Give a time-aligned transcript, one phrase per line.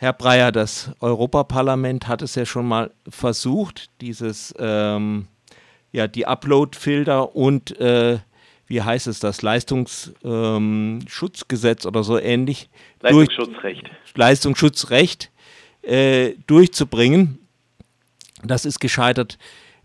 [0.00, 5.28] Herr Breyer, das Europaparlament hat es ja schon mal versucht, dieses, ähm,
[5.92, 8.20] ja, die Upload-Filter und, äh,
[8.66, 12.70] wie heißt es, das Leistungsschutzgesetz ähm, oder so ähnlich.
[13.02, 13.82] Leistungsschutzrecht.
[13.82, 15.30] Durch, Leistungsschutzrecht
[15.82, 17.38] äh, durchzubringen.
[18.42, 19.36] Das ist gescheitert.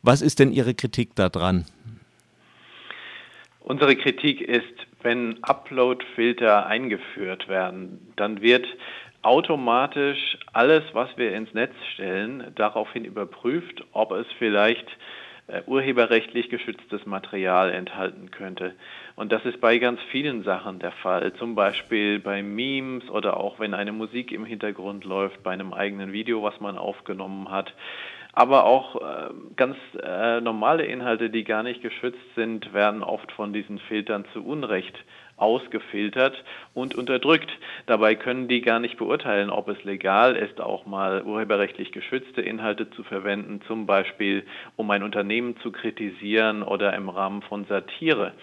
[0.01, 1.65] Was ist denn Ihre Kritik daran?
[3.59, 4.63] Unsere Kritik ist,
[5.01, 8.65] wenn Upload-Filter eingeführt werden, dann wird
[9.25, 14.85] automatisch alles, was wir ins Netz stellen, daraufhin überprüft, ob es vielleicht
[15.47, 18.75] äh, urheberrechtlich geschütztes Material enthalten könnte.
[19.15, 23.59] Und das ist bei ganz vielen Sachen der Fall, zum Beispiel bei Memes oder auch
[23.59, 27.73] wenn eine Musik im Hintergrund läuft, bei einem eigenen Video, was man aufgenommen hat
[28.35, 33.53] aber auch äh, ganz äh, normale Inhalte, die gar nicht geschützt sind, werden oft von
[33.53, 34.93] diesen Filtern zu Unrecht
[35.37, 37.49] ausgefiltert und unterdrückt.
[37.85, 42.89] Dabei können die gar nicht beurteilen, ob es legal ist, auch mal urheberrechtlich geschützte Inhalte
[42.91, 48.33] zu verwenden, zum Beispiel um ein Unternehmen zu kritisieren oder im Rahmen von Satire.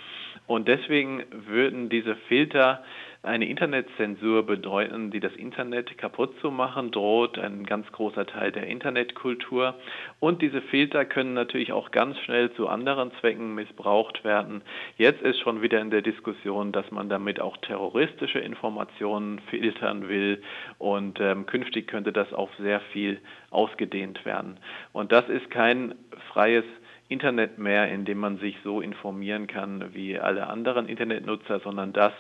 [0.46, 2.82] Und deswegen würden diese Filter
[3.24, 8.66] eine Internetzensur bedeuten, die das Internet kaputt zu machen droht, ein ganz großer Teil der
[8.66, 9.76] Internetkultur.
[10.18, 14.62] Und diese Filter können natürlich auch ganz schnell zu anderen Zwecken missbraucht werden.
[14.96, 20.42] Jetzt ist schon wieder in der Diskussion, dass man damit auch terroristische Informationen filtern will
[20.78, 24.58] und ähm, künftig könnte das auf sehr viel ausgedehnt werden.
[24.92, 25.94] Und das ist kein
[26.32, 26.64] freies
[27.12, 32.12] Internet mehr, in dem man sich so informieren kann wie alle anderen Internetnutzer, sondern das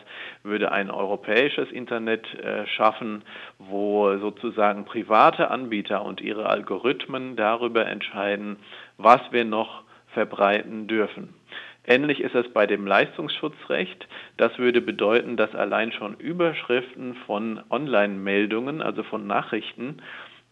[0.42, 3.22] würde ein europäisches Internet äh, schaffen,
[3.58, 8.56] wo sozusagen private Anbieter und ihre Algorithmen darüber entscheiden,
[8.98, 11.34] was wir noch verbreiten dürfen.
[11.84, 14.06] Ähnlich ist es bei dem Leistungsschutzrecht.
[14.36, 20.00] Das würde bedeuten, dass allein schon Überschriften von Online-Meldungen, also von Nachrichten,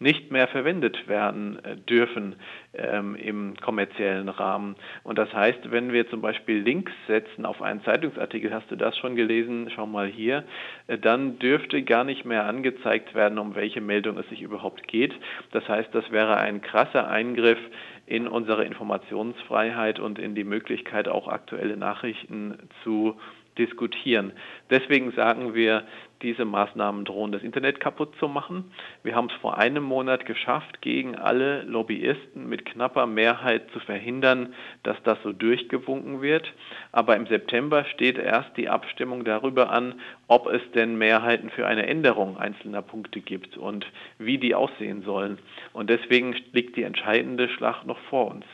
[0.01, 2.35] nicht mehr verwendet werden äh, dürfen
[2.73, 4.75] ähm, im kommerziellen Rahmen.
[5.03, 8.97] Und das heißt, wenn wir zum Beispiel Links setzen auf einen Zeitungsartikel, hast du das
[8.97, 10.43] schon gelesen, schau mal hier,
[10.87, 15.13] äh, dann dürfte gar nicht mehr angezeigt werden, um welche Meldung es sich überhaupt geht.
[15.51, 17.59] Das heißt, das wäre ein krasser Eingriff
[18.07, 23.15] in unsere Informationsfreiheit und in die Möglichkeit, auch aktuelle Nachrichten zu
[23.57, 24.33] diskutieren.
[24.69, 25.83] Deswegen sagen wir,
[26.21, 28.71] diese Maßnahmen drohen das Internet kaputt zu machen.
[29.03, 34.53] Wir haben es vor einem Monat geschafft, gegen alle Lobbyisten mit knapper Mehrheit zu verhindern,
[34.83, 36.51] dass das so durchgewunken wird.
[36.91, 39.95] Aber im September steht erst die Abstimmung darüber an,
[40.27, 43.85] ob es denn Mehrheiten für eine Änderung einzelner Punkte gibt und
[44.17, 45.39] wie die aussehen sollen.
[45.73, 48.45] Und deswegen liegt die entscheidende Schlacht noch vor uns.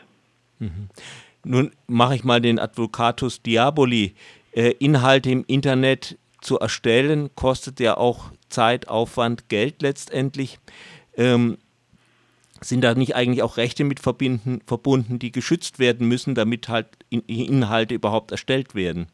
[0.59, 0.89] Mhm.
[1.43, 4.15] Nun mache ich mal den Advocatus Diaboli.
[4.51, 10.59] Äh, Inhalte im Internet zu erstellen, kostet ja auch Zeit, Aufwand, Geld letztendlich.
[11.15, 11.57] Ähm,
[12.61, 17.21] sind da nicht eigentlich auch Rechte mit verbunden, die geschützt werden müssen, damit halt in,
[17.21, 19.07] Inhalte überhaupt erstellt werden?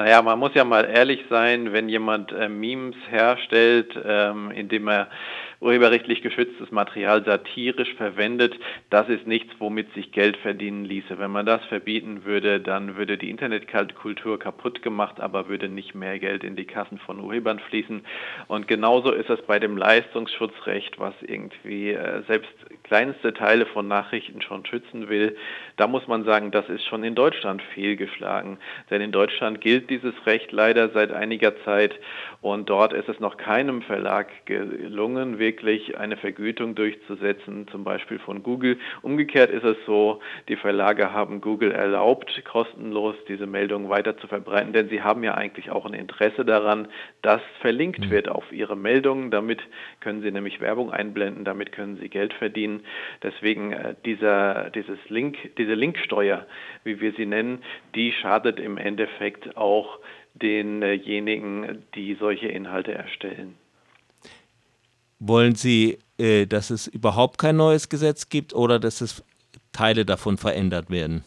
[0.00, 5.10] Naja, man muss ja mal ehrlich sein, wenn jemand äh, Memes herstellt, ähm, indem er
[5.60, 11.18] urheberrechtlich geschütztes Material satirisch verwendet, das ist nichts, womit sich Geld verdienen ließe.
[11.18, 16.18] Wenn man das verbieten würde, dann würde die Internetkultur kaputt gemacht, aber würde nicht mehr
[16.18, 18.00] Geld in die Kassen von Urhebern fließen.
[18.48, 22.54] Und genauso ist es bei dem Leistungsschutzrecht, was irgendwie äh, selbst
[22.90, 25.36] kleinste Teile von Nachrichten schon schützen will.
[25.76, 28.58] Da muss man sagen, das ist schon in Deutschland fehlgeschlagen.
[28.90, 31.94] Denn in Deutschland gilt dieses Recht leider seit einiger Zeit
[32.40, 38.42] und dort ist es noch keinem Verlag gelungen, wirklich eine Vergütung durchzusetzen, zum Beispiel von
[38.42, 38.76] Google.
[39.02, 40.18] Umgekehrt ist es so,
[40.48, 45.34] die Verlage haben Google erlaubt, kostenlos diese Meldungen weiter zu verbreiten, denn sie haben ja
[45.34, 46.88] eigentlich auch ein Interesse daran,
[47.22, 48.10] dass verlinkt mhm.
[48.10, 49.30] wird auf ihre Meldungen.
[49.30, 49.62] Damit
[50.00, 52.79] können sie nämlich Werbung einblenden, damit können sie Geld verdienen.
[53.22, 56.46] Deswegen äh, dieser, dieses Link, diese Linksteuer,
[56.84, 57.62] wie wir sie nennen,
[57.94, 59.98] die schadet im Endeffekt auch
[60.34, 63.56] denjenigen, die solche Inhalte erstellen.
[65.18, 69.22] Wollen Sie, äh, dass es überhaupt kein neues Gesetz gibt oder dass es
[69.72, 71.24] Teile davon verändert werden?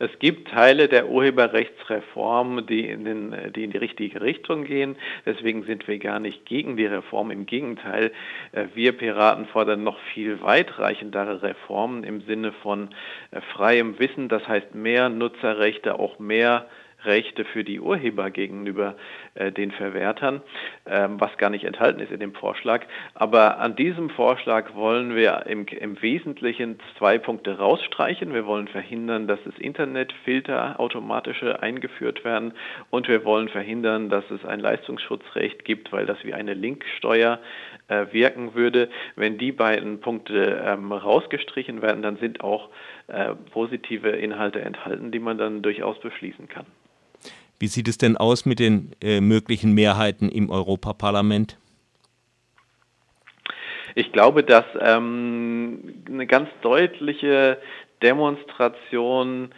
[0.00, 4.96] Es gibt Teile der Urheberrechtsreform, die in, den, die in die richtige Richtung gehen.
[5.26, 7.30] Deswegen sind wir gar nicht gegen die Reform.
[7.30, 8.10] Im Gegenteil,
[8.52, 12.88] äh, wir Piraten fordern noch viel weitreichendere Reformen im Sinne von
[13.30, 14.30] äh, freiem Wissen.
[14.30, 16.66] Das heißt mehr Nutzerrechte, auch mehr
[17.04, 18.96] Rechte für die Urheber gegenüber
[19.34, 20.42] äh, den Verwertern,
[20.86, 22.86] ähm, was gar nicht enthalten ist in dem Vorschlag.
[23.14, 28.34] Aber an diesem Vorschlag wollen wir im, im Wesentlichen zwei Punkte rausstreichen.
[28.34, 32.52] Wir wollen verhindern, dass es Internetfilter automatische eingeführt werden
[32.90, 37.40] und wir wollen verhindern, dass es ein Leistungsschutzrecht gibt, weil das wie eine Linksteuer
[37.88, 38.88] äh, wirken würde.
[39.16, 42.70] Wenn die beiden Punkte ähm, rausgestrichen werden, dann sind auch
[43.08, 46.66] äh, positive Inhalte enthalten, die man dann durchaus beschließen kann.
[47.60, 51.58] Wie sieht es denn aus mit den äh, möglichen Mehrheiten im Europaparlament?
[53.94, 57.58] Ich glaube, dass ähm, eine ganz deutliche
[58.02, 59.50] Demonstration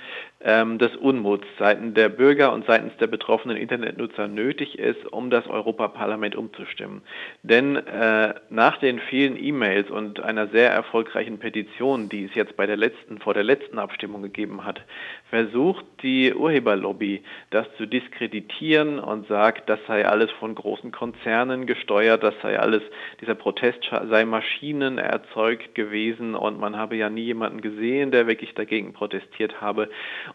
[0.44, 5.46] ähm, des Unmuts seitens der Bürger und seitens der betroffenen Internetnutzer nötig ist, um das
[5.46, 7.02] Europaparlament umzustimmen.
[7.42, 12.66] Denn äh, nach den vielen E-Mails und einer sehr erfolgreichen Petition, die es jetzt bei
[12.66, 14.82] der letzten, vor der letzten Abstimmung gegeben hat,
[15.30, 22.22] versucht die Urheberlobby das zu diskreditieren und sagt, das sei alles von großen Konzernen gesteuert,
[22.22, 22.82] das sei alles,
[23.20, 23.78] dieser Protest
[24.10, 29.60] sei Maschinen erzeugt gewesen und man habe ja nie jemanden gesehen, der wirklich dagegen protestiert
[29.60, 29.88] habe.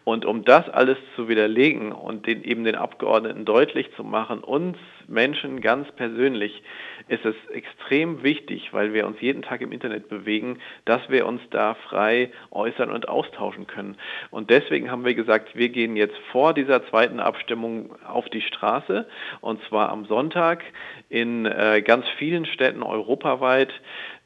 [0.08, 4.78] Und um das alles zu widerlegen und den, eben den Abgeordneten deutlich zu machen, uns
[5.08, 6.62] Menschen ganz persönlich,
[7.08, 11.40] ist es extrem wichtig, weil wir uns jeden Tag im Internet bewegen, dass wir uns
[11.50, 13.96] da frei äußern und austauschen können.
[14.30, 19.08] Und deswegen haben wir gesagt, wir gehen jetzt vor dieser zweiten Abstimmung auf die Straße
[19.40, 20.62] und zwar am Sonntag
[21.08, 23.72] in äh, ganz vielen Städten europaweit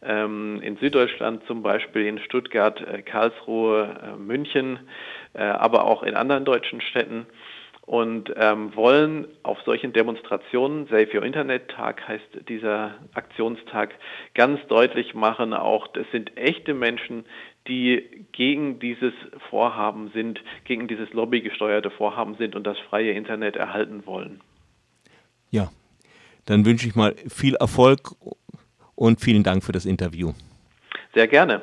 [0.03, 4.81] ähm, in Süddeutschland zum Beispiel, in Stuttgart, äh, Karlsruhe, äh, München,
[5.35, 7.27] äh, aber auch in anderen deutschen Städten
[7.85, 13.95] und ähm, wollen auf solchen Demonstrationen, Save Your Internet Tag heißt dieser Aktionstag,
[14.35, 17.25] ganz deutlich machen, auch das sind echte Menschen,
[17.69, 19.13] die gegen dieses
[19.51, 24.41] Vorhaben sind, gegen dieses lobbygesteuerte Vorhaben sind und das freie Internet erhalten wollen.
[25.51, 25.71] Ja,
[26.47, 28.13] dann wünsche ich mal viel Erfolg
[28.95, 30.33] und vielen Dank für das Interview.
[31.15, 31.63] Sehr gerne.